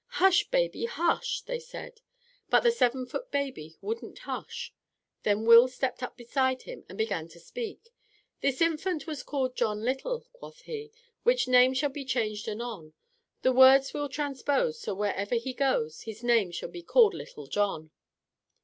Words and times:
"Hush, 0.17 0.49
baby, 0.49 0.85
hush," 0.85 1.41
they 1.43 1.59
said. 1.59 2.01
But 2.49 2.61
the 2.61 2.71
seven 2.71 3.05
foot 3.05 3.29
baby 3.29 3.77
wouldn't 3.81 4.17
hush. 4.17 4.73
Then 5.21 5.45
Will 5.45 5.67
stepped 5.67 6.01
up 6.01 6.17
beside 6.17 6.63
him 6.63 6.83
and 6.89 6.97
began 6.97 7.27
to 7.27 7.39
speak. 7.39 7.93
"This 8.39 8.61
infant 8.61 9.05
was 9.05 9.21
called 9.21 9.55
John 9.55 9.83
Little, 9.83 10.25
quoth 10.33 10.61
he, 10.61 10.91
Which 11.21 11.47
name 11.47 11.75
shall 11.75 11.91
be 11.91 12.03
changed 12.03 12.49
anon, 12.49 12.93
The 13.43 13.53
words 13.53 13.93
we'll 13.93 14.09
transpose, 14.09 14.81
so 14.81 14.95
wherever 14.95 15.35
he 15.35 15.53
goes, 15.53 16.01
His 16.01 16.23
name 16.23 16.49
shall 16.49 16.69
be 16.69 16.81
called 16.81 17.13
Little 17.13 17.45
John." 17.45 17.91